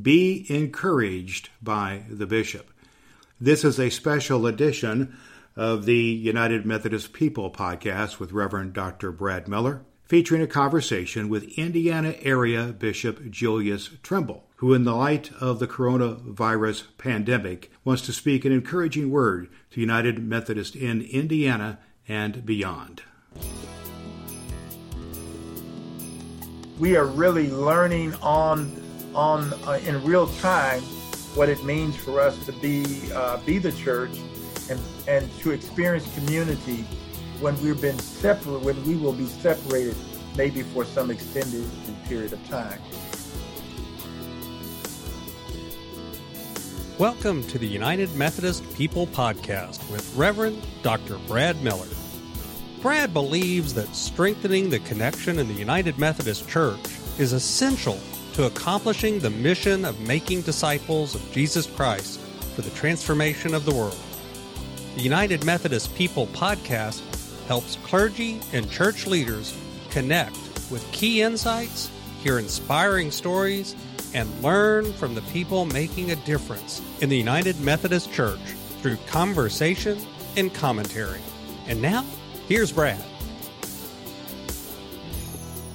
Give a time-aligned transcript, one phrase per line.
[0.00, 2.70] Be Encouraged by the Bishop.
[3.38, 5.18] This is a special edition
[5.54, 9.12] of the United Methodist People podcast with Reverend Dr.
[9.12, 15.30] Brad Miller, featuring a conversation with Indiana area Bishop Julius Trimble, who, in the light
[15.40, 21.78] of the coronavirus pandemic, wants to speak an encouraging word to United Methodist in Indiana
[22.08, 23.02] and beyond.
[26.78, 28.81] We are really learning on
[29.14, 30.80] on uh, in real time
[31.34, 34.18] what it means for us to be uh, be the church
[34.70, 36.84] and and to experience community
[37.40, 39.96] when we've been separate when we will be separated
[40.36, 41.68] maybe for some extended
[42.04, 42.80] period of time.
[46.98, 51.18] Welcome to the United Methodist People Podcast with Reverend Dr.
[51.26, 51.88] Brad Miller.
[52.80, 56.80] Brad believes that strengthening the connection in the United Methodist Church
[57.18, 57.98] is essential
[58.34, 62.20] to accomplishing the mission of making disciples of Jesus Christ
[62.54, 63.98] for the transformation of the world.
[64.94, 67.00] The United Methodist People podcast
[67.46, 69.56] helps clergy and church leaders
[69.90, 70.36] connect
[70.70, 71.90] with key insights,
[72.22, 73.74] hear inspiring stories,
[74.14, 78.40] and learn from the people making a difference in the United Methodist Church
[78.80, 79.98] through conversation
[80.36, 81.20] and commentary.
[81.66, 82.04] And now,
[82.48, 83.02] here's Brad.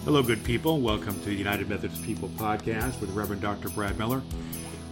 [0.08, 0.80] Hello, good people.
[0.80, 3.68] Welcome to the United Methodist People podcast with Reverend Dr.
[3.68, 4.22] Brad Miller,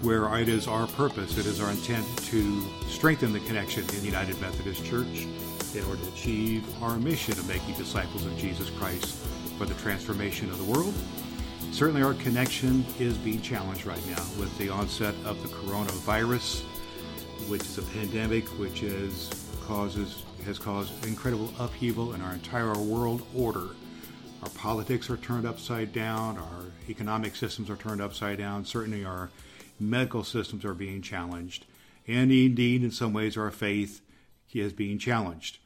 [0.02, 4.06] where it is our purpose, it is our intent to strengthen the connection in the
[4.08, 5.26] United Methodist Church
[5.74, 9.16] in order to achieve our mission of making disciples of Jesus Christ
[9.58, 10.94] for the transformation of the world.
[11.72, 16.64] Certainly, our connection is being challenged right now with the onset of the coronavirus,
[17.48, 19.30] which is a pandemic which is
[19.66, 23.70] causes has caused incredible upheaval in our entire world order
[24.46, 29.32] our politics are turned upside down, our economic systems are turned upside down, certainly our
[29.80, 31.66] medical systems are being challenged,
[32.08, 34.02] and indeed, in some ways, our faith
[34.54, 35.58] is being challenged.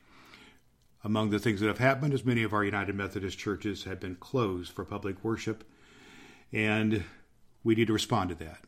[1.03, 4.15] Among the things that have happened is many of our United Methodist churches have been
[4.15, 5.65] closed for public worship,
[6.53, 7.03] and
[7.61, 8.59] we need to respond to that.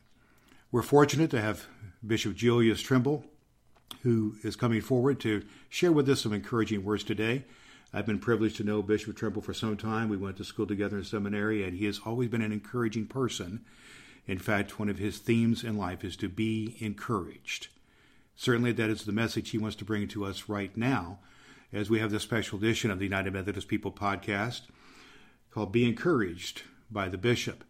[0.70, 1.66] We're fortunate to have
[2.06, 3.24] Bishop Julius Trimble,
[4.02, 7.44] who is coming forward to share with us some encouraging words today.
[7.94, 10.08] I've been privileged to know Bishop Trimble for some time.
[10.08, 13.64] We went to school together in seminary, and he has always been an encouraging person.
[14.26, 17.68] In fact, one of his themes in life is to be encouraged.
[18.34, 21.18] Certainly, that is the message he wants to bring to us right now
[21.70, 24.62] as we have this special edition of the United Methodist People podcast
[25.50, 27.62] called Be Encouraged by the Bishop.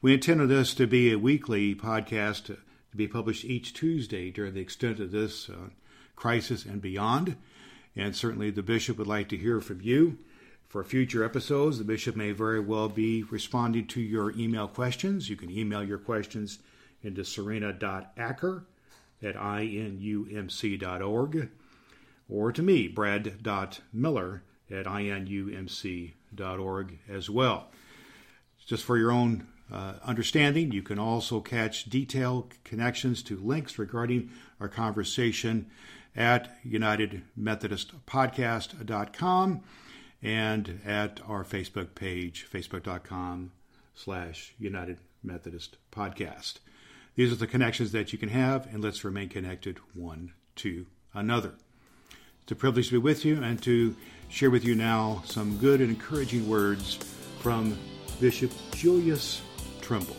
[0.00, 2.58] We intended this to be a weekly podcast to,
[2.90, 5.70] to be published each Tuesday during the extent of this uh,
[6.14, 7.36] crisis and beyond.
[7.98, 10.16] And certainly the bishop would like to hear from you.
[10.68, 15.28] For future episodes, the bishop may very well be responding to your email questions.
[15.28, 16.60] You can email your questions
[17.02, 18.64] into serena.acker
[19.22, 20.78] at inumc.org
[22.28, 26.18] or to me, brad.miller at inumc.org
[27.08, 27.68] as well.
[28.66, 34.30] Just for your own uh, understanding, you can also catch detailed connections to links regarding
[34.60, 35.70] our conversation
[36.16, 39.62] at unitedmethodistpodcast.com
[40.22, 43.52] and at our Facebook page, facebook.com
[43.94, 46.54] slash United Methodist Podcast.
[47.14, 51.54] These are the connections that you can have, and let's remain connected one to another.
[52.42, 53.96] It's a privilege to be with you and to
[54.28, 56.96] share with you now some good and encouraging words
[57.40, 57.76] from
[58.20, 59.42] Bishop Julius
[59.80, 60.16] Trimble.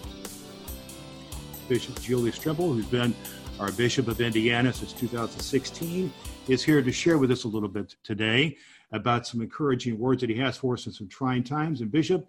[1.68, 3.14] Bishop Julius Trimble, who's been
[3.60, 6.12] our Bishop of Indiana since 2016,
[6.48, 8.56] is here to share with us a little bit today
[8.92, 11.82] about some encouraging words that he has for us in some trying times.
[11.82, 12.28] And Bishop,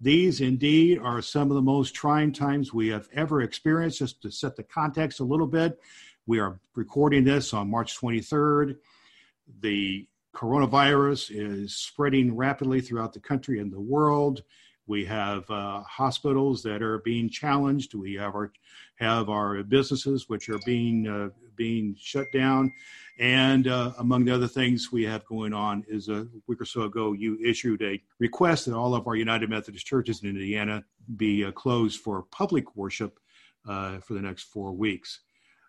[0.00, 4.00] these indeed are some of the most trying times we have ever experienced.
[4.00, 5.80] Just to set the context a little bit,
[6.26, 8.76] we are recording this on March 23rd.
[9.60, 14.42] The coronavirus is spreading rapidly throughout the country and the world.
[14.86, 17.94] We have uh, hospitals that are being challenged.
[17.94, 18.52] We have our
[18.96, 22.72] have our businesses which are being uh, being shut down,
[23.18, 26.82] and uh, among the other things we have going on is a week or so
[26.82, 30.84] ago you issued a request that all of our United Methodist churches in Indiana
[31.16, 33.18] be uh, closed for public worship
[33.68, 35.20] uh, for the next four weeks.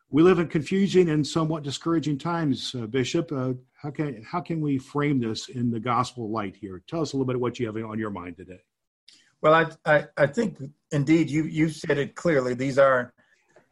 [0.09, 3.31] We live in confusing and somewhat discouraging times, uh, Bishop.
[3.31, 6.83] how can how can we frame this in the gospel light here?
[6.87, 8.61] Tell us a little bit of what you have on your mind today.
[9.41, 10.57] Well, I, I, I think
[10.91, 12.53] indeed you, you said it clearly.
[12.53, 13.13] These are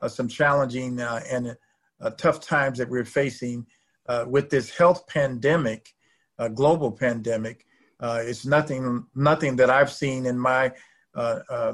[0.02, 1.58] uh, some challenging uh, and
[2.02, 3.66] uh, tough times that we're facing
[4.08, 5.96] uh, with this health pandemic,
[6.38, 7.66] uh, global pandemic.
[8.00, 10.72] Uh, it's nothing, nothing that I've seen in my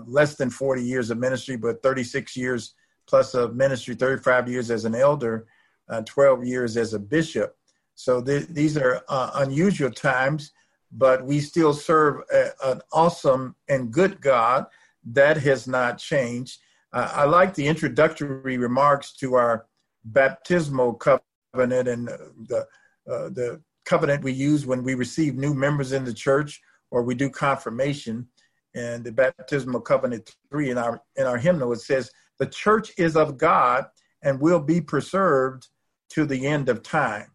[0.05, 2.75] less than 40 years of ministry, but 36 years
[3.07, 5.47] plus of ministry, 35 years as an elder,
[5.89, 7.57] uh, 12 years as a bishop.
[7.95, 10.51] So th- these are unusual times,
[10.91, 14.65] but we still serve a, an awesome and good God.
[15.03, 16.59] That has not changed.
[16.93, 19.65] Uh, I like the introductory remarks to our
[20.03, 22.67] baptismal covenant and the
[23.09, 26.61] uh, the covenant we use when we receive new members in the church
[26.91, 28.27] or we do confirmation.
[28.75, 33.15] And the baptismal covenant three in our in our hymnal it says the church is
[33.15, 33.85] of God
[34.23, 35.67] and will be preserved
[36.09, 37.27] to the end of time.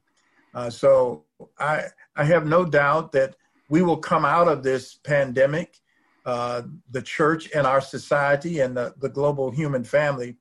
[0.55, 1.25] Uh, so
[1.59, 3.37] I I have no doubt that
[3.69, 5.79] we will come out of this pandemic,
[6.25, 10.37] uh, the church and our society and the, the global human family.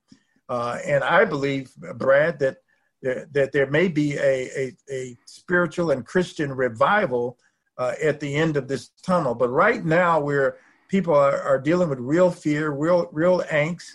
[0.47, 2.57] Uh, and I believe, Brad, that
[3.01, 7.37] there, that there may be a, a, a spiritual and Christian revival
[7.77, 9.35] uh, at the end of this tunnel.
[9.35, 10.57] But right now, where
[10.87, 13.91] people are, are dealing with real fear, real real angst,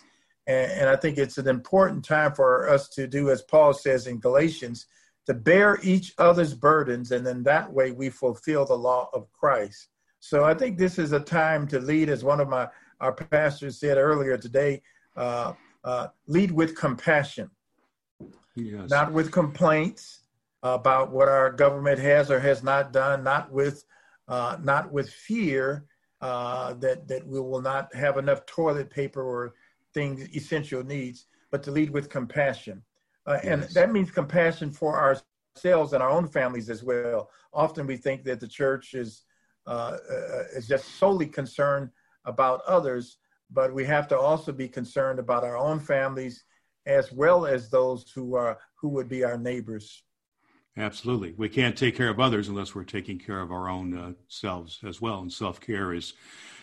[0.47, 4.07] and, and I think it's an important time for us to do, as Paul says
[4.07, 4.87] in Galatians,
[5.31, 9.91] to bear each other's burdens, and then that way we fulfill the law of Christ.
[10.19, 12.67] So I think this is a time to lead, as one of my
[13.01, 14.83] our pastors said earlier today,
[15.17, 15.53] uh,
[15.85, 17.49] uh, lead with compassion,
[18.57, 18.91] yes.
[18.91, 20.23] not with complaints
[20.65, 23.85] about what our government has or has not done, not with
[24.27, 25.85] uh, not with fear
[26.23, 29.55] uh, that that we will not have enough toilet paper or
[29.95, 32.83] things essential needs, but to lead with compassion.
[33.31, 33.45] Uh, yes.
[33.45, 37.31] And that means compassion for ourselves and our own families as well.
[37.53, 39.23] Often we think that the church is
[39.67, 41.91] uh, uh, is just solely concerned
[42.25, 43.19] about others,
[43.53, 46.45] but we have to also be concerned about our own families
[46.87, 50.03] as well as those who are who would be our neighbors.
[50.77, 54.13] Absolutely, we can't take care of others unless we're taking care of our own uh,
[54.29, 56.15] selves as well, and self care is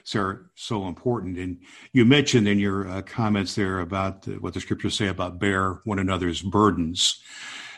[0.04, 1.38] so, so important.
[1.38, 1.60] And
[1.92, 5.82] you mentioned in your uh, comments there about the, what the scriptures say about bear
[5.84, 7.22] one another's burdens.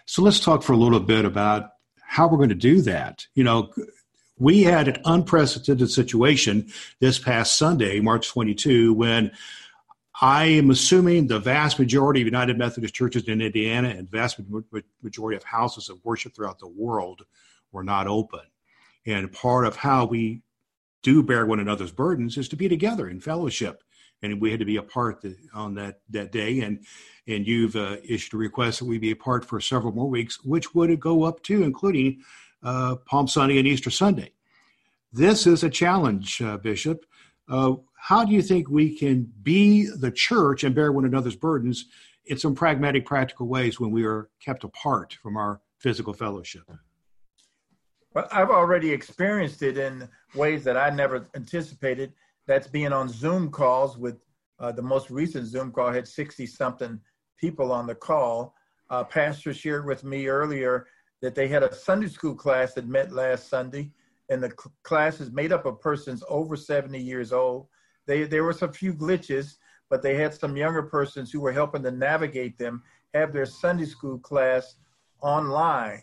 [0.06, 1.72] So let's talk for a little bit about
[2.04, 3.26] how we're going to do that.
[3.34, 3.74] You know,
[4.38, 9.32] we had an unprecedented situation this past Sunday, March 22, when
[10.22, 14.40] I am assuming the vast majority of United Methodist churches in Indiana and vast
[15.02, 17.22] majority of houses of worship throughout the world
[17.72, 18.42] were not open.
[19.06, 20.42] And part of how we
[21.04, 23.84] do bear one another's burdens is to be together in fellowship.
[24.22, 25.24] And we had to be apart
[25.54, 26.60] on that that day.
[26.60, 26.86] And
[27.26, 30.76] and you've uh, issued a request that we be apart for several more weeks which
[30.76, 32.22] would go up to including
[32.62, 34.34] uh, palm sunday and easter sunday.
[35.14, 37.06] This is a challenge uh, bishop
[37.48, 37.76] uh,
[38.10, 41.86] how do you think we can be the church and bear one another's burdens
[42.26, 46.64] in some pragmatic practical ways when we are kept apart from our physical fellowship
[48.16, 52.12] well, I've already experienced it in ways that I never anticipated.
[52.48, 54.18] That's being on Zoom calls with
[54.60, 57.00] uh, the most recent Zoom call had 60 something
[57.38, 58.56] people on the call.
[58.90, 60.88] Uh, Pastor shared with me earlier
[61.22, 63.92] that they had a Sunday school class that met last Sunday,
[64.30, 67.68] and the cl- class is made up of persons over 70 years old.
[68.10, 69.58] They, there were some few glitches,
[69.88, 72.82] but they had some younger persons who were helping to navigate them
[73.14, 74.78] have their Sunday school class
[75.22, 76.02] online.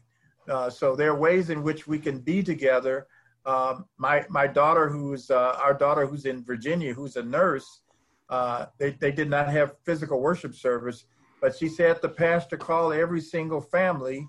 [0.49, 3.09] Uh, so there are ways in which we can be together.
[3.45, 7.81] Um, my my daughter, who's uh, our daughter, who's in Virginia, who's a nurse,
[8.31, 11.07] uh, they they did not have physical worship service,
[11.41, 14.29] but she said the pastor called every single family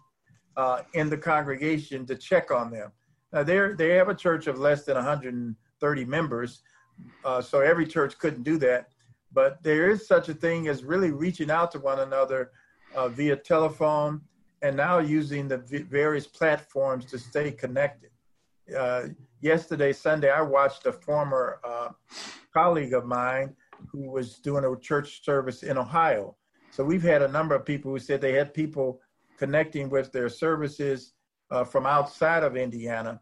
[0.55, 2.91] uh, in the congregation to check on them.
[3.31, 6.63] Now they they have a church of less than 130 members,
[7.23, 8.89] uh, so every church couldn't do that.
[9.33, 12.51] But there is such a thing as really reaching out to one another
[13.09, 14.21] via telephone
[14.61, 15.57] and now using the
[15.89, 18.09] various platforms to stay connected.
[18.75, 19.07] Uh,
[19.41, 21.89] yesterday, Sunday, I watched a former uh,
[22.53, 23.55] colleague of mine
[23.91, 26.35] who was doing a church service in Ohio.
[26.71, 28.99] So we've had a number of people who said they had people
[29.37, 31.13] connecting with their services
[31.51, 33.21] uh, from outside of Indiana.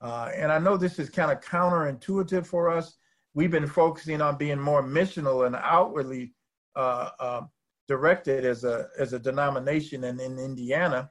[0.00, 2.98] Uh, and I know this is kind of counterintuitive for us.
[3.34, 6.32] We've been focusing on being more missional and outwardly
[6.76, 7.40] uh, uh,
[7.88, 11.10] directed as a as a denomination in, in Indiana,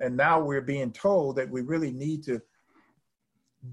[0.00, 2.40] and now we're being told that we really need to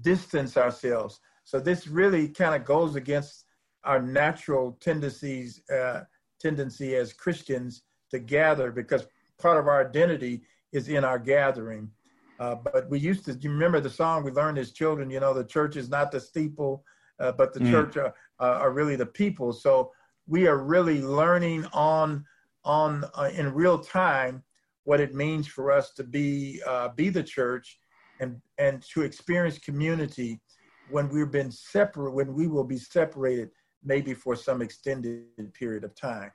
[0.02, 1.20] distance ourselves.
[1.44, 3.44] So this really kind of goes against
[3.84, 6.02] our natural tendencies uh,
[6.40, 9.06] tendency as Christians to gather because
[9.38, 10.42] part of our identity
[10.72, 11.90] is in our gathering.
[12.38, 15.34] Uh, but we used to, you remember the song we learned as children, you know,
[15.34, 16.84] the church is not the steeple,
[17.20, 17.70] uh, but the mm.
[17.70, 19.52] church are, are really the people.
[19.52, 19.92] So
[20.26, 22.24] we are really learning on
[22.64, 24.42] on uh, in real time
[24.84, 27.78] what it means for us to be uh, be the church
[28.20, 30.40] and and to experience community
[30.90, 33.50] when we've been separate when we will be separated
[33.84, 35.24] maybe for some extended
[35.54, 36.30] period of time.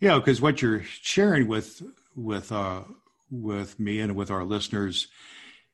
[0.00, 1.82] Yeah, because what you're sharing with
[2.14, 2.82] with uh,
[3.30, 5.08] with me and with our listeners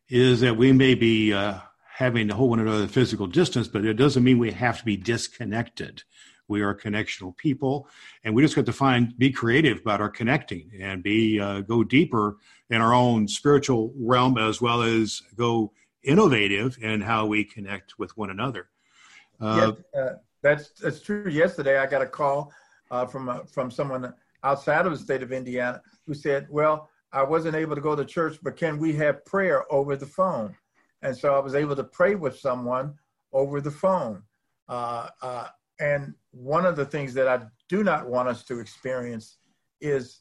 [0.08, 1.58] is that we may be uh,
[1.94, 4.96] having to hold one another physical distance, but it doesn't mean we have to be
[4.96, 6.02] disconnected.
[6.48, 7.88] We are connectional people,
[8.24, 11.84] and we just got to find be creative about our connecting and be uh, go
[11.84, 12.36] deeper
[12.68, 15.72] in our own spiritual realm as well as go
[16.02, 18.68] innovative in how we connect with one another.
[19.40, 20.10] Uh, uh,
[20.42, 21.28] that's that's true.
[21.30, 22.52] Yesterday, I got a call
[22.90, 27.22] uh, from uh, from someone outside of the state of Indiana who said, "Well, I
[27.22, 30.56] wasn't able to go to church, but can we have prayer over the phone?"
[31.04, 32.94] And so I was able to pray with someone
[33.32, 34.22] over the phone.
[34.68, 39.36] Uh, uh, and one of the things that I do not want us to experience
[39.82, 40.20] is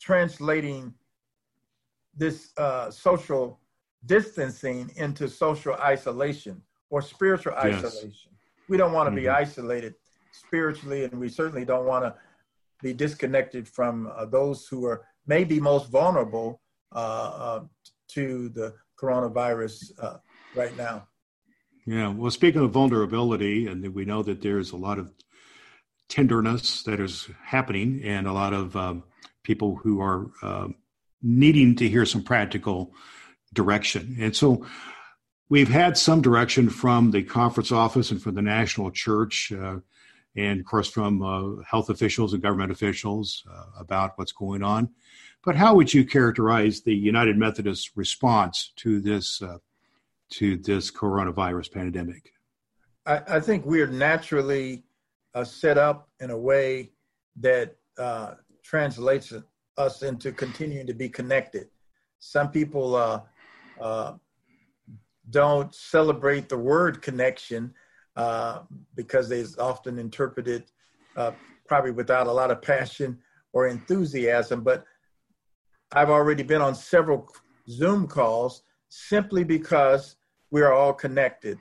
[0.00, 0.94] translating
[2.16, 3.60] this uh, social
[4.06, 7.84] distancing into social isolation or spiritual yes.
[7.84, 8.30] isolation.
[8.68, 9.24] We don't want to mm-hmm.
[9.24, 9.94] be isolated
[10.30, 12.14] spiritually, and we certainly don't want to
[12.80, 16.60] be disconnected from uh, those who are maybe most vulnerable
[16.94, 17.64] uh, uh
[18.08, 20.16] to the coronavirus uh,
[20.54, 21.06] right now.
[21.86, 22.08] Yeah.
[22.08, 25.12] Well, speaking of vulnerability, and we know that there's a lot of
[26.08, 29.04] tenderness that is happening, and a lot of um,
[29.44, 30.68] people who are uh,
[31.22, 32.92] needing to hear some practical
[33.52, 34.16] direction.
[34.20, 34.66] And so
[35.48, 39.76] we've had some direction from the conference office and from the national church, uh,
[40.36, 44.90] and of course from uh, health officials and government officials uh, about what's going on.
[45.44, 49.58] But how would you characterize the United Methodist response to this uh,
[50.30, 52.32] to this coronavirus pandemic?
[53.06, 54.84] I, I think we're naturally
[55.34, 56.90] uh, set up in a way
[57.36, 59.32] that uh, translates
[59.78, 61.68] us into continuing to be connected.
[62.18, 64.14] Some people uh,
[65.30, 67.72] don't celebrate the word connection
[68.16, 68.60] uh,
[68.94, 70.64] because they often interpreted
[71.16, 71.34] it
[71.66, 73.18] probably without a lot of passion
[73.52, 74.84] or enthusiasm, but
[75.92, 77.28] I've already been on several
[77.68, 80.16] Zoom calls simply because
[80.50, 81.58] we are all connected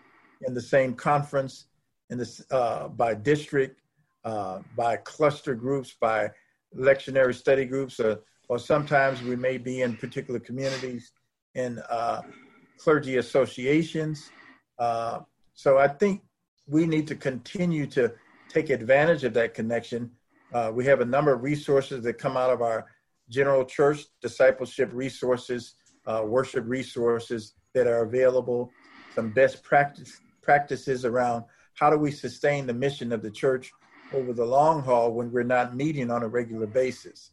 [0.47, 1.67] in the same conference,
[2.09, 3.81] in this uh, by district,
[4.23, 6.29] uh, by cluster groups, by
[6.75, 8.19] lectionary study groups, or,
[8.49, 11.13] or sometimes we may be in particular communities
[11.55, 12.21] in uh,
[12.77, 14.31] clergy associations.
[14.77, 15.19] Uh,
[15.53, 16.21] so I think
[16.67, 18.11] we need to continue to
[18.49, 20.11] take advantage of that connection.
[20.53, 22.85] Uh, we have a number of resources that come out of our
[23.29, 28.71] general church discipleship resources, uh, worship resources that are available,
[29.13, 31.43] some best practice practices around
[31.73, 33.71] how do we sustain the mission of the church
[34.13, 37.31] over the long haul when we're not meeting on a regular basis.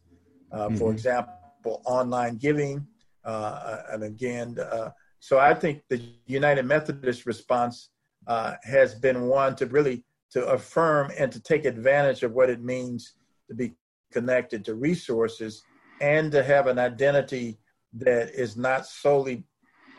[0.51, 0.77] Uh, mm-hmm.
[0.77, 2.85] For example, online giving,
[3.23, 7.89] uh, and again, uh, so I think the United Methodist response
[8.27, 12.63] uh, has been one to really to affirm and to take advantage of what it
[12.63, 13.13] means
[13.47, 13.73] to be
[14.11, 15.63] connected to resources
[16.01, 17.57] and to have an identity
[17.93, 19.43] that is not solely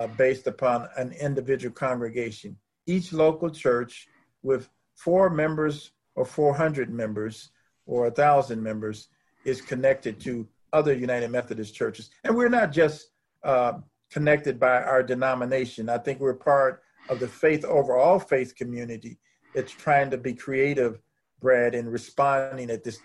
[0.00, 2.56] uh, based upon an individual congregation.
[2.86, 4.08] Each local church
[4.42, 7.50] with four members or 400 members
[7.86, 9.08] or 1,000 members
[9.44, 12.10] is connected to other United Methodist churches.
[12.24, 13.10] And we're not just
[13.44, 13.74] uh,
[14.10, 15.88] connected by our denomination.
[15.88, 19.18] I think we're part of the faith overall faith community
[19.54, 21.00] that's trying to be creative,
[21.40, 22.98] Brad, in responding at this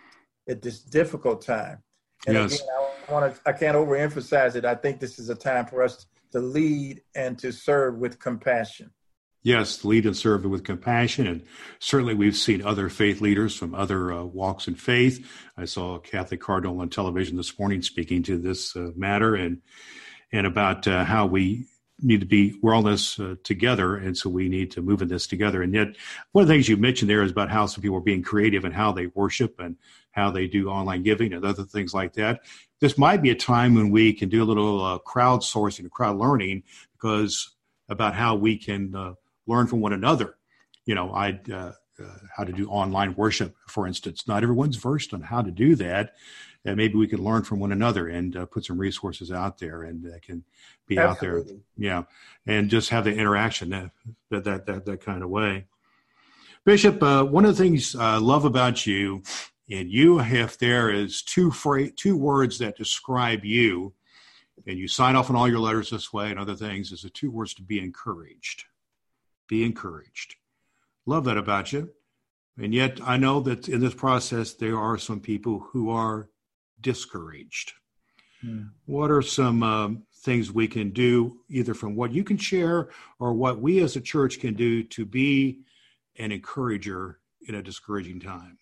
[0.47, 1.83] at this difficult time.
[2.27, 2.55] And yes.
[2.55, 2.67] again,
[3.07, 4.65] I want to I can't overemphasize it.
[4.65, 8.91] I think this is a time for us to lead and to serve with compassion.
[9.41, 11.25] Yes, lead and serve with compassion.
[11.25, 11.45] And
[11.79, 15.25] certainly we've seen other faith leaders from other uh, walks in faith.
[15.57, 19.61] I saw a Catholic cardinal on television this morning speaking to this uh, matter and
[20.31, 21.65] and about uh, how we
[22.01, 25.07] need to be we're all this uh, together and so we need to move in
[25.07, 25.61] this together.
[25.61, 25.95] And yet
[26.31, 28.65] one of the things you mentioned there is about how some people are being creative
[28.65, 29.75] and how they worship and
[30.11, 32.41] how they do online giving and other things like that.
[32.79, 36.63] This might be a time when we can do a little uh, crowdsourcing crowd learning
[36.93, 37.55] because
[37.89, 39.13] about how we can uh,
[39.47, 40.35] learn from one another.
[40.85, 44.27] You know i uh, uh, how to do online worship for instance.
[44.27, 46.13] Not everyone's versed on how to do that
[46.65, 49.83] and maybe we can learn from one another and uh, put some resources out there
[49.83, 50.43] and uh, can
[50.87, 51.39] be Absolutely.
[51.39, 51.57] out there.
[51.77, 52.03] Yeah.
[52.45, 53.91] And just have the interaction that
[54.29, 55.67] that that that, kind of way.
[56.65, 59.23] Bishop uh, one of the things i love about you
[59.69, 63.93] and you if there is two fra- two words that describe you
[64.67, 67.09] and you sign off on all your letters this way and other things is the
[67.09, 68.65] two words to be encouraged.
[69.47, 70.35] Be encouraged.
[71.05, 71.89] Love that about you.
[72.61, 76.27] And yet i know that in this process there are some people who are
[76.81, 77.73] discouraged.
[78.41, 78.63] Hmm.
[78.85, 83.33] What are some um, things we can do, either from what you can share or
[83.33, 85.61] what we as a church can do to be
[86.17, 88.57] an encourager in a discouraging time?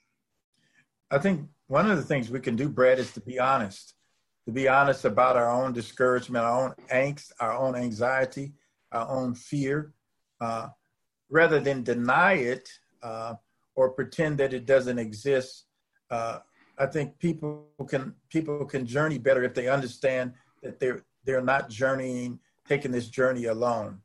[1.11, 3.93] I think one of the things we can do, Brad, is to be honest.
[4.45, 8.53] To be honest about our own discouragement, our own angst, our own anxiety,
[8.93, 9.93] our own fear,
[10.39, 10.69] uh,
[11.29, 12.69] rather than deny it
[13.03, 13.35] uh,
[13.75, 15.65] or pretend that it doesn't exist.
[16.09, 16.39] Uh,
[16.77, 21.69] I think people can people can journey better if they understand that they're they're not
[21.69, 23.99] journeying, taking this journey alone.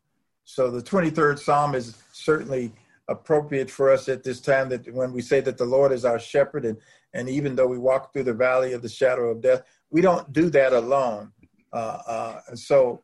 [0.44, 2.72] So the 23rd Psalm is certainly
[3.08, 6.18] appropriate for us at this time that when we say that the Lord is our
[6.18, 6.78] shepherd and
[7.14, 10.32] and even though we walk through the valley of the shadow of death, we don't
[10.32, 11.30] do that alone.
[11.72, 13.02] Uh, uh, so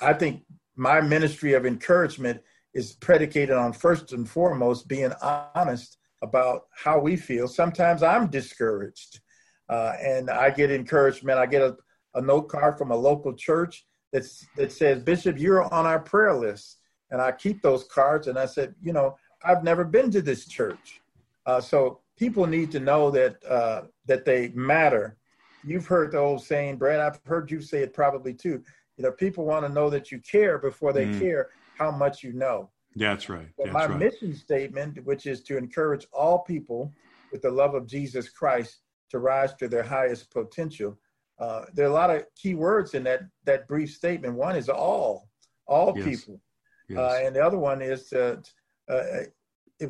[0.00, 0.44] I think
[0.76, 2.40] my ministry of encouragement
[2.74, 5.12] is predicated on first and foremost being
[5.54, 7.48] honest about how we feel.
[7.48, 9.20] Sometimes I'm discouraged
[9.68, 11.38] uh, and I get encouragement.
[11.38, 11.76] I get a,
[12.14, 16.34] a note card from a local church that's, that says, Bishop, you're on our prayer
[16.34, 16.78] list.
[17.10, 20.46] And I keep those cards and I said, you know, I've never been to this
[20.46, 21.00] church.
[21.44, 25.16] Uh, so people need to know that uh, that they matter.
[25.64, 27.00] You've heard the old saying, Brad.
[27.00, 28.62] I've heard you say it probably too.
[28.96, 31.20] You know, people want to know that you care before they mm.
[31.20, 32.70] care how much you know.
[32.96, 33.48] That's right.
[33.58, 33.98] But my right.
[33.98, 36.92] mission statement, which is to encourage all people
[37.30, 38.78] with the love of Jesus Christ
[39.10, 40.98] to rise to their highest potential.
[41.38, 44.34] Uh, there are a lot of key words in that that brief statement.
[44.34, 45.28] One is all,
[45.66, 46.06] all yes.
[46.06, 46.40] people,
[46.88, 46.98] yes.
[46.98, 48.36] Uh, and the other one is uh,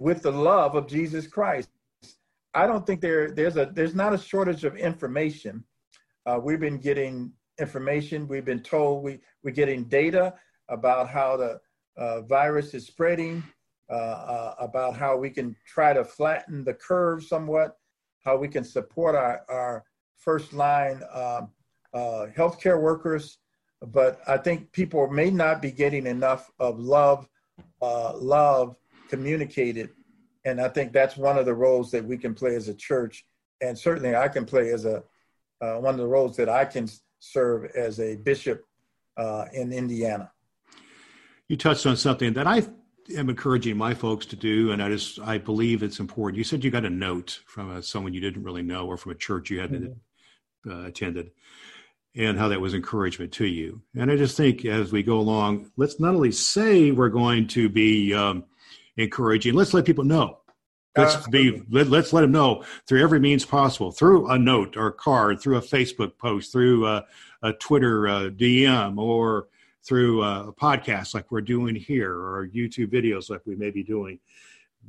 [0.00, 1.68] with the love of Jesus Christ.
[2.54, 5.62] I don't think there there's a there's not a shortage of information.
[6.24, 8.26] Uh, we've been getting information.
[8.26, 10.34] We've been told we we're getting data
[10.68, 11.60] about how the
[11.96, 13.42] uh, virus is spreading,
[13.88, 17.76] uh, uh, about how we can try to flatten the curve somewhat,
[18.24, 19.84] how we can support our, our
[20.16, 21.50] first line um,
[21.94, 23.38] uh, healthcare workers.
[23.80, 27.28] But I think people may not be getting enough of love,
[27.80, 28.76] uh, love
[29.08, 29.90] communicated.
[30.44, 33.24] And I think that's one of the roles that we can play as a church.
[33.60, 35.04] And certainly I can play as a,
[35.60, 36.88] uh, one of the roles that I can
[37.20, 38.64] serve as a bishop
[39.52, 40.32] in Indiana
[41.48, 42.62] you touched on something that I
[43.16, 46.38] am encouraging my folks to do, and I just I believe it's important.
[46.38, 49.12] You said you got a note from a, someone you didn't really know, or from
[49.12, 49.96] a church you hadn't
[50.64, 50.70] mm-hmm.
[50.70, 51.30] uh, attended,
[52.14, 53.82] and how that was encouragement to you.
[53.96, 57.68] And I just think as we go along, let's not only say we're going to
[57.68, 58.44] be um,
[58.96, 60.38] encouraging, let's let people know.
[60.96, 64.86] Let's be let, us let them know through every means possible, through a note or
[64.86, 67.04] a card, through a Facebook post, through a,
[67.42, 69.48] a Twitter uh, DM, or
[69.86, 74.18] through a podcast like we're doing here or YouTube videos like we may be doing.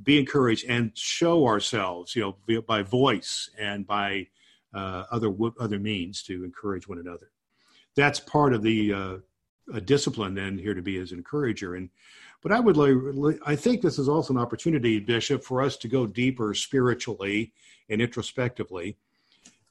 [0.03, 4.27] Be encouraged and show ourselves, you know, by voice and by
[4.73, 7.31] uh, other other means to encourage one another.
[7.95, 9.17] That's part of the uh,
[9.73, 11.75] a discipline then here to be as an encourager.
[11.75, 11.89] And
[12.41, 15.87] but I would like, I think this is also an opportunity, Bishop, for us to
[15.87, 17.53] go deeper spiritually
[17.89, 18.97] and introspectively.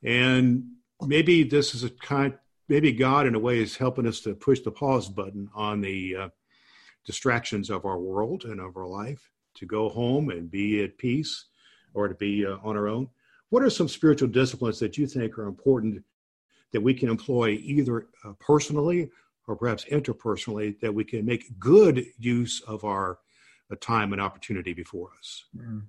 [0.03, 2.35] And maybe this is a kind
[2.69, 6.17] maybe God, in a way, is helping us to push the pause button on the
[6.17, 6.29] uh,
[7.05, 11.47] distractions of our world and of our life, to go home and be at peace
[11.95, 13.09] or to be uh, on our own.
[13.51, 16.03] What are some spiritual disciplines that you think are important
[16.73, 19.11] that we can employ either uh, personally
[19.47, 23.19] or perhaps interpersonally that we can make good use of our
[23.71, 25.45] uh, time and opportunity before us?
[25.57, 25.83] Mm.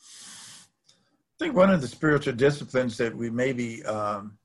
[0.00, 4.38] I think one of the spiritual disciplines that we maybe um,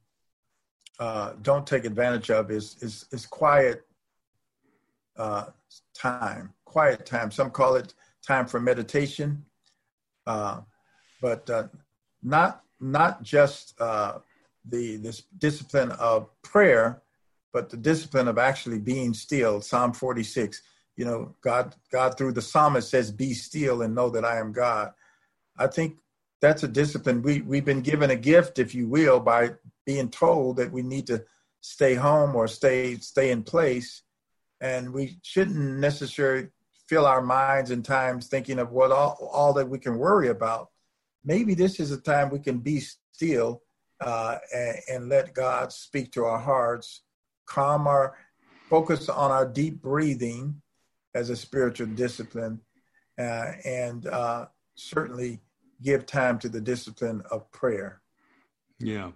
[0.99, 3.85] uh, don't take advantage of is is, is quiet
[5.17, 5.45] uh,
[5.93, 6.53] time.
[6.65, 7.31] Quiet time.
[7.31, 7.93] Some call it
[8.25, 9.45] time for meditation,
[10.25, 10.61] uh,
[11.21, 11.67] but uh,
[12.23, 14.19] not not just uh,
[14.65, 17.01] the this discipline of prayer,
[17.53, 19.61] but the discipline of actually being still.
[19.61, 20.61] Psalm forty six.
[20.95, 24.51] You know, God God through the psalmist says, "Be still and know that I am
[24.51, 24.93] God."
[25.57, 25.97] I think
[26.41, 27.21] that's a discipline.
[27.21, 29.51] We we've been given a gift, if you will, by
[29.87, 31.23] being told that we need to
[31.61, 34.03] stay home or stay stay in place,
[34.61, 36.49] and we shouldn't necessarily
[36.87, 40.67] fill our minds and times thinking of what all, all that we can worry about.
[41.23, 42.81] Maybe this is a time we can be
[43.13, 43.61] still
[44.01, 47.01] uh, and, and let God speak to our hearts,
[47.45, 48.17] calm our
[48.69, 50.61] focus on our deep breathing
[51.15, 52.59] as a spiritual discipline,
[53.17, 54.45] uh, and uh,
[54.75, 55.39] certainly
[55.81, 58.01] give time to the discipline of prayer.
[58.79, 59.11] Yeah.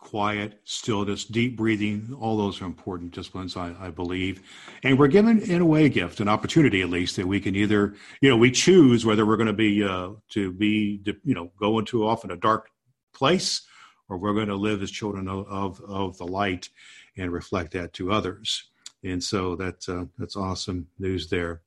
[0.00, 4.40] Quiet, stillness, deep breathing, all those are important disciplines, I, I, believe.
[4.82, 7.56] And we're given, in a way, a gift, an opportunity at least, that we can
[7.56, 11.50] either, you know, we choose whether we're going to be, uh, to be, you know,
[11.58, 12.70] go into often a dark
[13.12, 13.62] place
[14.08, 16.68] or we're going to live as children of, of, of the light
[17.16, 18.70] and reflect that to others.
[19.04, 21.60] And so that's, uh, that's awesome news there.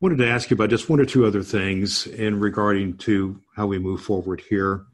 [0.00, 3.66] wanted to ask you about just one or two other things in regarding to how
[3.66, 4.84] we move forward here.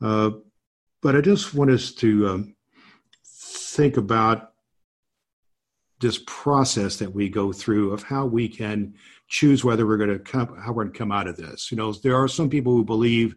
[0.00, 0.30] Uh,
[1.02, 2.56] but I just want us to um,
[3.24, 4.52] think about
[6.00, 8.94] this process that we go through of how we can
[9.28, 11.70] choose whether we're going to come, how we're going to come out of this.
[11.70, 13.36] You know, there are some people who believe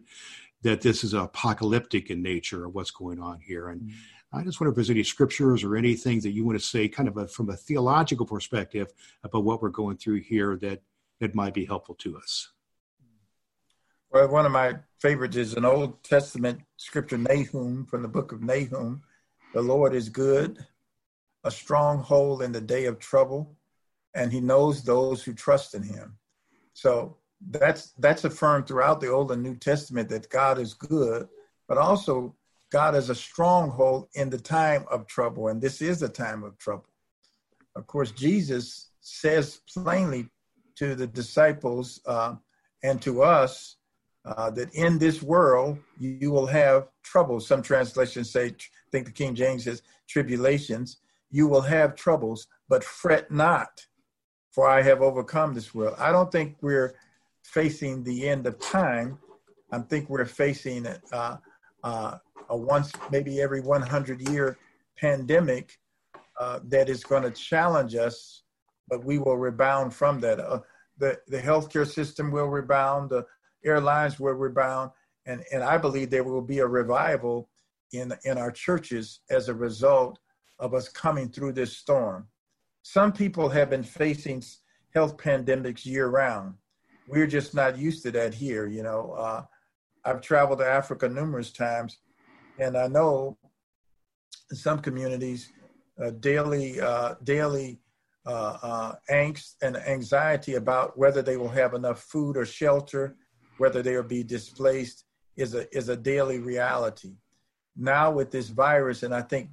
[0.62, 3.96] that this is apocalyptic in nature of what's going on here, and mm-hmm.
[4.32, 7.08] I just wonder if there's any scriptures or anything that you want to say, kind
[7.08, 8.88] of a, from a theological perspective,
[9.22, 10.82] about what we're going through here that
[11.20, 12.50] that might be helpful to us.
[14.10, 18.40] Well, one of my favorites is an Old Testament scripture, Nahum, from the book of
[18.40, 19.02] Nahum.
[19.52, 20.64] The Lord is good,
[21.44, 23.56] a stronghold in the day of trouble,
[24.14, 26.16] and he knows those who trust in him.
[26.72, 27.16] So
[27.50, 31.28] that's that's affirmed throughout the Old and New Testament that God is good,
[31.68, 32.34] but also
[32.70, 36.56] God is a stronghold in the time of trouble, and this is a time of
[36.58, 36.86] trouble.
[37.74, 40.28] Of course, Jesus says plainly
[40.76, 42.36] to the disciples uh,
[42.82, 43.76] and to us
[44.26, 47.46] uh, that in this world you, you will have troubles.
[47.46, 50.98] Some translations say, I think the King James says, tribulations.
[51.30, 53.86] You will have troubles, but fret not,
[54.50, 55.96] for I have overcome this world.
[55.98, 56.94] I don't think we're
[57.42, 59.18] facing the end of time.
[59.72, 61.36] I think we're facing uh,
[61.82, 64.58] uh, a once, maybe every 100 year
[64.98, 65.78] pandemic
[66.40, 68.42] uh, that is going to challenge us
[68.88, 70.40] but we will rebound from that.
[70.40, 70.60] Uh,
[70.98, 73.12] the the healthcare system will rebound,
[73.66, 74.90] airlines will rebound,
[75.26, 77.48] and and I believe there will be a revival
[77.92, 80.18] in in our churches as a result
[80.58, 82.28] of us coming through this storm.
[82.82, 84.42] Some people have been facing
[84.94, 86.54] health pandemics year round.
[87.08, 88.66] We're just not used to that here.
[88.66, 89.42] You know, uh,
[90.04, 91.98] I've traveled to Africa numerous times,
[92.58, 93.36] and I know
[94.50, 95.52] in some communities,
[96.02, 97.80] uh, daily uh, daily
[98.26, 103.16] uh, uh, angst and anxiety about whether they will have enough food or shelter,
[103.58, 105.04] whether they will be displaced,
[105.36, 107.12] is a is a daily reality.
[107.76, 109.50] Now with this virus, and I think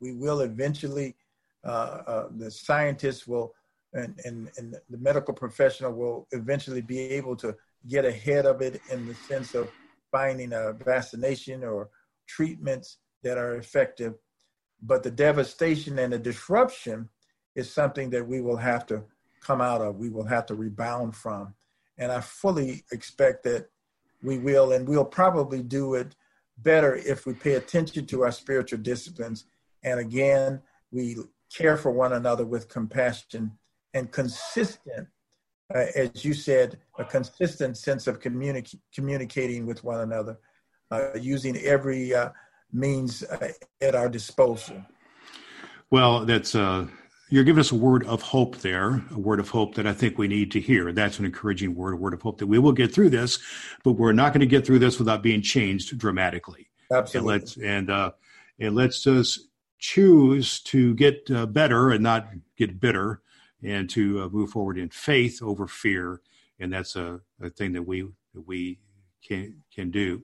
[0.00, 1.16] we will eventually,
[1.64, 3.54] uh, uh, the scientists will
[3.94, 7.56] and, and, and the medical professional will eventually be able to
[7.88, 9.70] get ahead of it in the sense of
[10.10, 11.90] finding a vaccination or
[12.26, 14.14] treatments that are effective.
[14.82, 17.08] But the devastation and the disruption
[17.54, 19.04] is something that we will have to
[19.40, 21.54] come out of, we will have to rebound from.
[21.98, 23.68] And I fully expect that
[24.22, 26.16] we will, and we'll probably do it
[26.58, 29.44] better if we pay attention to our spiritual disciplines.
[29.82, 31.16] And again, we
[31.54, 33.52] care for one another with compassion
[33.92, 35.08] and consistent,
[35.74, 40.38] uh, as you said, a consistent sense of communi- communicating with one another,
[40.90, 42.30] uh, using every uh,
[42.72, 44.82] means uh, at our disposal.
[45.90, 46.86] Well, that's uh,
[47.30, 50.18] you're giving us a word of hope there, a word of hope that I think
[50.18, 50.92] we need to hear.
[50.92, 53.38] That's an encouraging word, a word of hope that we will get through this,
[53.82, 56.68] but we're not going to get through this without being changed dramatically.
[56.92, 57.34] Absolutely.
[57.34, 58.10] And let's and uh,
[58.60, 63.22] and let's just choose to get uh, better and not get bitter,
[63.62, 66.20] and to uh, move forward in faith over fear.
[66.60, 68.02] And that's a, a thing that we
[68.34, 68.78] that we
[69.26, 70.22] can can do.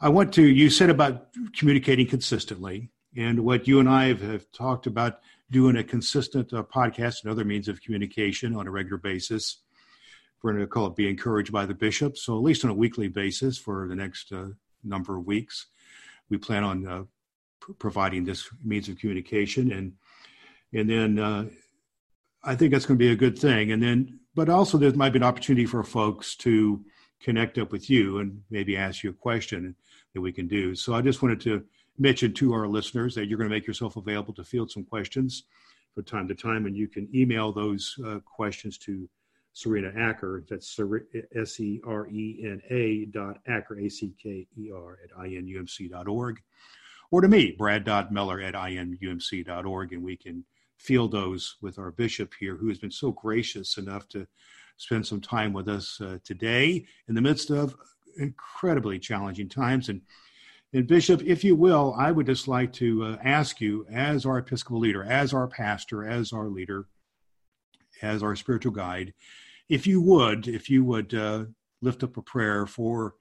[0.00, 0.42] I want to.
[0.42, 5.20] You said about communicating consistently, and what you and I have, have talked about
[5.52, 9.58] doing a consistent uh, podcast and other means of communication on a regular basis.
[10.42, 12.16] We're going to call it Be Encouraged by the Bishop.
[12.16, 14.48] So, at least on a weekly basis for the next uh,
[14.82, 15.66] number of weeks,
[16.30, 17.02] we plan on uh,
[17.78, 19.70] providing this means of communication.
[19.72, 19.92] And,
[20.72, 21.44] and then uh,
[22.42, 23.70] I think that's going to be a good thing.
[23.70, 26.82] And then, but also there might be an opportunity for folks to
[27.20, 29.76] connect up with you and maybe ask you a question
[30.14, 30.74] that we can do.
[30.74, 31.62] So, I just wanted to
[31.98, 35.44] mention to our listeners that you're going to make yourself available to field some questions
[35.94, 39.08] from time to time, and you can email those uh, questions to
[39.52, 40.44] Serena Acker.
[40.48, 40.80] That's
[41.36, 45.90] S E R E N A dot Acker, A C K E R, at inumc
[45.90, 46.40] dot org,
[47.10, 50.44] or to me, brad.miller at inumc dot org, and we can
[50.78, 54.26] field those with our bishop here, who has been so gracious enough to
[54.78, 57.76] spend some time with us uh, today in the midst of
[58.16, 59.90] incredibly challenging times.
[59.90, 60.00] And
[60.72, 64.38] and Bishop, if you will, I would just like to uh, ask you, as our
[64.38, 66.86] Episcopal leader, as our pastor, as our leader,
[68.00, 69.12] as our spiritual guide,
[69.68, 71.44] if you would, if you would uh,
[71.82, 73.14] lift up a prayer for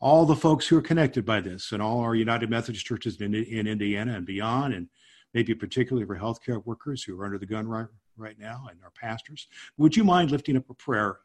[0.00, 3.34] all the folks who are connected by this and all our United Methodist churches in,
[3.34, 4.88] in Indiana and beyond, and
[5.34, 8.90] maybe particularly for healthcare workers who are under the gun right, right now and our
[8.90, 9.46] pastors.
[9.78, 11.18] Would you mind lifting up a prayer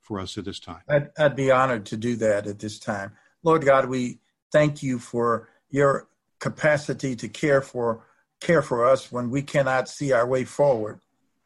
[0.00, 0.82] for us at this time?
[0.88, 3.12] I'd, I'd be honored to do that at this time.
[3.42, 4.18] Lord God, we
[4.52, 8.04] thank you for your capacity to care for
[8.40, 10.98] care for us when we cannot see our way forward.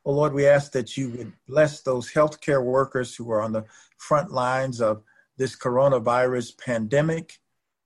[0.05, 3.64] Oh Lord, we ask that you would bless those healthcare workers who are on the
[3.99, 5.03] front lines of
[5.37, 7.35] this coronavirus pandemic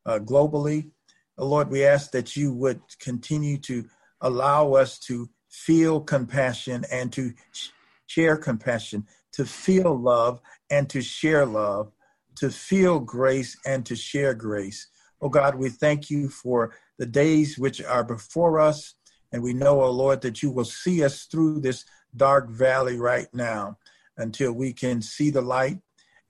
[0.06, 0.90] uh, globally.
[1.38, 3.84] Oh Lord, we ask that you would continue to
[4.20, 7.32] allow us to feel compassion and to
[8.06, 11.90] share compassion, to feel love and to share love,
[12.36, 14.86] to feel grace and to share grace.
[15.22, 18.94] Oh God, we thank you for the days which are before us.
[19.32, 21.84] And we know, oh Lord, that you will see us through this
[22.16, 23.78] dark valley right now
[24.16, 25.78] until we can see the light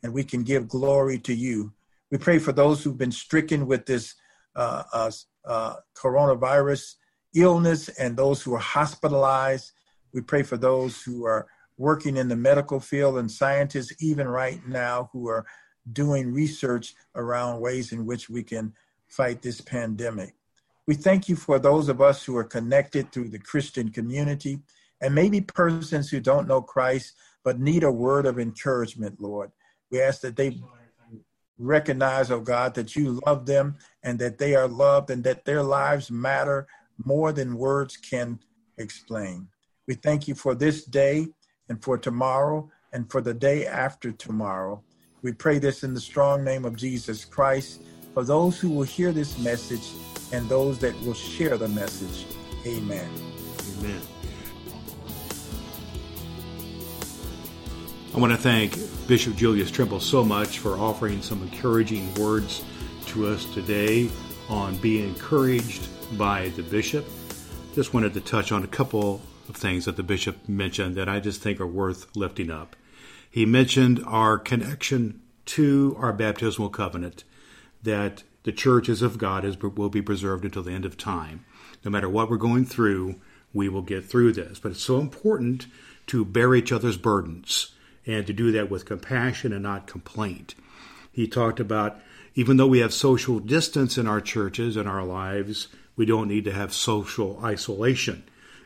[0.03, 1.73] and we can give glory to you.
[2.11, 4.15] We pray for those who've been stricken with this
[4.57, 5.11] uh, uh,
[5.45, 6.95] uh, coronavirus
[7.35, 9.73] illness and those who are hospitalized.
[10.13, 11.47] We pray for those who are
[11.79, 15.47] working in the medical field and scientists, even right now, who are
[15.93, 18.73] doing research around ways in which we can
[19.09, 20.35] fight this pandemic.
[20.87, 24.61] We thank you for those of us who are connected through the Christian community
[25.01, 27.15] and maybe persons who don't know Christ
[27.45, 29.51] but need a word of encouragement, Lord.
[29.91, 30.61] We ask that they
[31.59, 35.63] recognize, oh God, that you love them and that they are loved and that their
[35.63, 36.67] lives matter
[37.05, 38.39] more than words can
[38.79, 39.49] explain.
[39.87, 41.29] We thank you for this day
[41.69, 44.83] and for tomorrow and for the day after tomorrow.
[45.23, 47.83] We pray this in the strong name of Jesus Christ
[48.15, 49.87] for those who will hear this message
[50.33, 52.25] and those that will share the message.
[52.67, 53.09] Amen.
[53.79, 54.01] Amen.
[58.15, 62.65] I want to thank Bishop Julius Trimble so much for offering some encouraging words
[63.07, 64.09] to us today
[64.49, 67.07] on being encouraged by the bishop.
[67.75, 71.21] Just wanted to touch on a couple of things that the bishop mentioned that I
[71.21, 72.75] just think are worth lifting up.
[73.31, 77.25] He mentioned our connection to our baptismal covenant,
[77.83, 81.45] that the churches of God is, will be preserved until the end of time.
[81.85, 83.21] No matter what we're going through,
[83.53, 84.59] we will get through this.
[84.59, 85.67] But it's so important
[86.09, 87.73] to bear each other's burdens
[88.07, 90.55] and to do that with compassion and not complaint.
[91.13, 92.01] He talked about
[92.35, 96.45] even though we have social distance in our churches and our lives, we don't need
[96.45, 98.23] to have social isolation.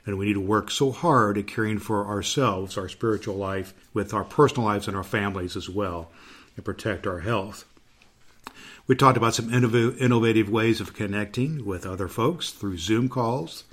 [0.07, 4.13] And we need to work so hard at caring for ourselves, our spiritual life, with
[4.13, 6.11] our personal lives and our families as well,
[6.57, 7.65] and protect our health.
[8.87, 13.65] We talked about some innovative ways of connecting with other folks through Zoom calls,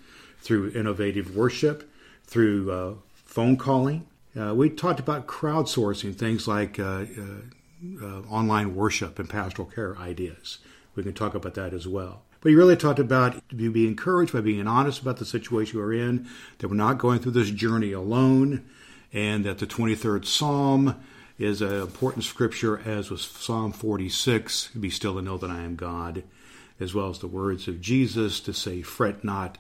[0.42, 1.92] through innovative worship,
[2.26, 2.94] through uh,
[3.26, 4.08] phone calling,
[4.40, 9.98] uh, we talked about crowdsourcing things like uh, uh, uh, online worship and pastoral care
[9.98, 10.60] ideas.
[10.96, 12.24] We can talk about that as well.
[12.42, 15.94] But he really talked about to be encouraged by being honest about the situation we're
[15.94, 16.28] in,
[16.58, 18.66] that we're not going through this journey alone,
[19.14, 20.96] and that the 23rd Psalm
[21.38, 25.76] is an important scripture, as was Psalm 46, be still and know that I am
[25.76, 26.24] God,
[26.80, 29.58] as well as the words of Jesus to say, Fret not,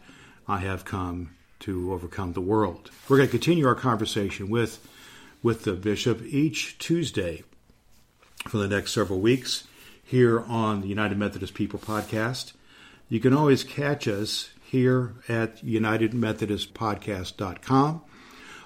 [0.48, 2.89] I have come to overcome the world.
[3.08, 4.88] We're going to continue our conversation with
[5.44, 7.44] with the bishop each Tuesday
[8.48, 9.67] for the next several weeks
[10.04, 12.54] here on the United Methodist People podcast.
[13.12, 18.02] You can always catch us here at unitedmethodistpodcast.com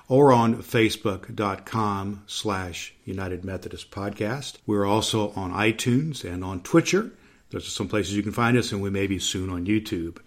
[0.08, 4.58] or on facebook.com slash United Methodist Podcast.
[4.68, 7.10] We're also on iTunes and on Stitcher.
[7.50, 10.20] Those are some places you can find us, and we may be soon on YouTube.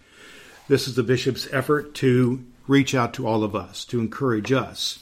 [0.66, 4.98] This is the bishop's effort to reach out to all of us to encourage us.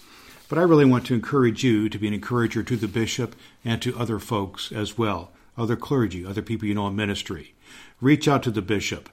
[0.50, 3.81] But I really want to encourage you to be an encourager to the bishop and
[3.81, 7.55] to other folks as well, other clergy, other people you know in ministry.
[8.00, 9.09] Reach out to the bishop.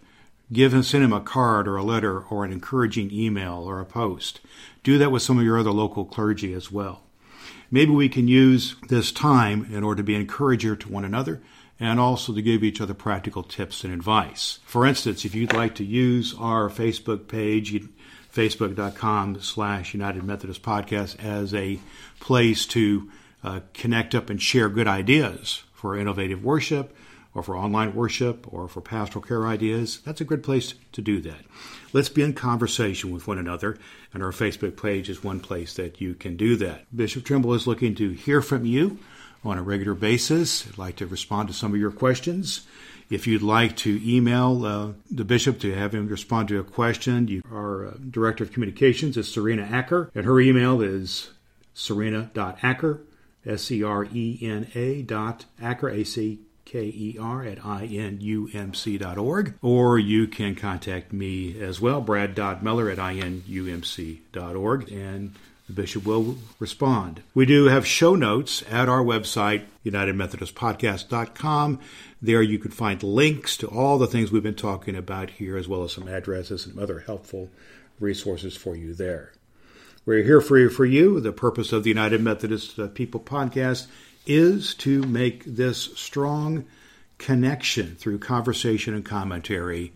[0.52, 3.86] Give him, send him a card or a letter or an encouraging email or a
[3.86, 4.40] post.
[4.84, 7.02] Do that with some of your other local clergy as well.
[7.72, 11.42] Maybe we can use this time in order to be encourager to one another
[11.80, 14.60] and also to give each other practical tips and advice.
[14.66, 17.82] For instance, if you'd like to use our Facebook page,
[18.34, 21.80] facebook.com slash United Methodist Podcast as a
[22.20, 23.10] place to
[23.44, 26.96] uh, connect up and share good ideas for innovative worship
[27.36, 30.00] or for online worship or for pastoral care ideas.
[30.06, 31.42] That's a good place to do that.
[31.92, 33.78] Let's be in conversation with one another,
[34.14, 36.86] and our Facebook page is one place that you can do that.
[36.96, 39.00] Bishop Trimble is looking to hear from you
[39.44, 40.68] on a regular basis.
[40.68, 42.66] I'd like to respond to some of your questions.
[43.10, 47.28] If you'd like to email uh, the bishop to have him respond to a question,
[47.28, 51.32] you, our uh, director of communications is Serena Acker, and her email is
[51.74, 53.02] serena.acker,
[53.46, 56.40] S E R E N A dot Acker, A C
[56.74, 59.54] K E R at inumc.org.
[59.62, 64.92] Or you can contact me as well, brad.miller at inumc.org.
[64.92, 65.36] And
[65.68, 67.22] the bishop will respond.
[67.36, 71.80] We do have show notes at our website, UnitedMethodistPodcast.com.
[72.20, 75.68] There you can find links to all the things we've been talking about here, as
[75.68, 77.52] well as some addresses and other helpful
[78.00, 79.34] resources for you there.
[80.08, 80.70] We're here for you.
[80.70, 81.20] For you.
[81.20, 83.86] The purpose of the United Methodist uh, People podcast
[84.26, 86.66] is to make this strong
[87.18, 89.94] connection through conversation and commentary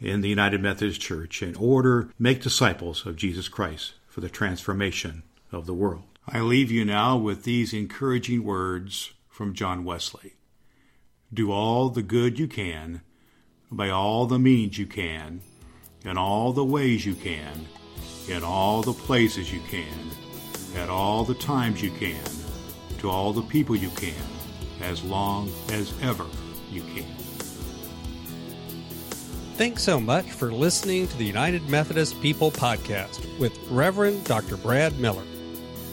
[0.00, 5.22] in the United Methodist Church in order make disciples of Jesus Christ for the transformation
[5.52, 6.04] of the world.
[6.26, 10.34] I leave you now with these encouraging words from John Wesley.
[11.32, 13.02] Do all the good you can
[13.70, 15.40] by all the means you can
[16.04, 17.66] in all the ways you can
[18.28, 20.10] in all the places you can,
[20.76, 22.20] at all the times you can,
[23.04, 24.14] to all the people you can,
[24.80, 26.24] as long as ever
[26.70, 27.04] you can.
[29.56, 34.56] Thanks so much for listening to the United Methodist People podcast with Reverend Dr.
[34.56, 35.22] Brad Miller.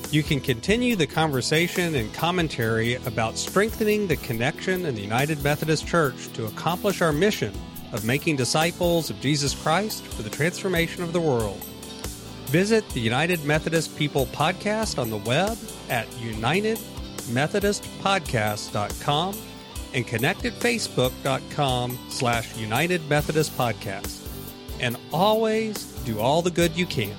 [0.09, 5.85] You can continue the conversation and commentary about strengthening the connection in the United Methodist
[5.85, 7.53] Church to accomplish our mission
[7.91, 11.61] of making disciples of Jesus Christ for the transformation of the world.
[12.45, 15.57] Visit the United Methodist People podcast on the web
[15.89, 16.07] at
[17.29, 19.35] unitedmethodistpodcast.com
[19.93, 24.27] and connect at facebook.com slash United Methodist Podcast.
[24.79, 27.15] And always do all the good you can.